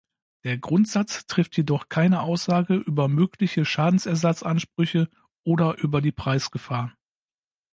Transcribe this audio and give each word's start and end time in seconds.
Der 0.45 0.57
Grundsatz 0.57 1.27
trifft 1.27 1.57
jedoch 1.57 1.87
keine 1.87 2.23
Aussage 2.23 2.73
über 2.73 3.07
mögliche 3.07 3.65
Schadensersatzansprüche 3.65 5.09
oder 5.43 5.77
über 5.77 6.01
die 6.01 6.11
Preisgefahr. 6.11 6.95